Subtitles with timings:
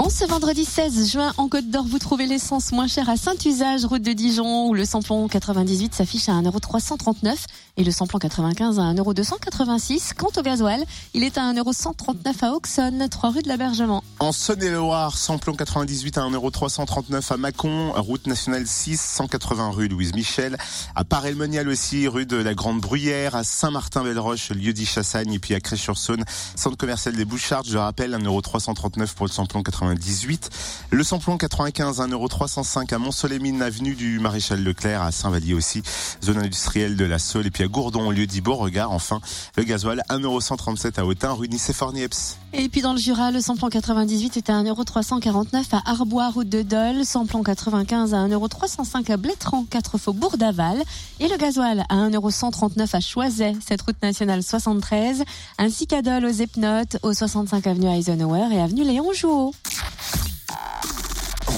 [0.00, 3.84] En ce vendredi 16 juin, en Côte d'Or, vous trouvez l'essence moins chère à Saint-Usage,
[3.84, 7.34] route de Dijon, où le samplon 98 s'affiche à 1,339€
[7.76, 10.14] et le samplon 95 à 1,286€.
[10.14, 14.02] Quant au gasoil, il est à 1,139€ à Auxonne, 3 rue de l'Abergement.
[14.20, 20.56] En Saône-et-Loire, samplon 98 à 1,339€ à Mâcon, route nationale 6, 180 rue Louise Michel.
[20.94, 25.54] À Paray-le-Monial aussi, rue de la Grande Bruyère, à Saint-Martin-Belle-Roche, lieu dit Chassagne, et puis
[25.54, 26.24] à Cré-sur-Saône,
[26.56, 30.50] centre commercial des Bouchards, je rappelle, 1,339€ pour le samplon 98 18.
[30.90, 35.82] Le samplon 95, 1,305€ à Mont-Soleil-Mine, avenue du Maréchal Leclerc, à Saint-Vallier aussi,
[36.22, 38.90] zone industrielle de la Saule, et puis à Gourdon, au lieu dit Beauregard.
[38.92, 39.20] Enfin,
[39.56, 42.38] le gasoil, 1,137€ à Autun, rue Nice-Fornieps.
[42.52, 46.62] Et puis dans le Jura, le samplon 98 est à 1,349€ à Arbois, route de
[46.62, 50.82] Dole, samplon 95 à 1,305€ à Blétran, 4 faubourg d'Aval,
[51.20, 55.22] et le gasoil à 1,139€ à Choiset, cette route nationale 73,
[55.58, 59.54] ainsi qu'à Dole aux Epnotes, au 65 avenue Eisenhower et avenue Léon Jouot.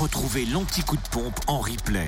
[0.00, 2.06] Retrouvez l'anti-coup de pompe en replay.